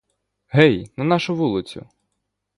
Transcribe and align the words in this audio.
Гей, 0.55 0.75
на 0.97 1.03
нашу 1.11 1.35
вулицю! 1.35 1.87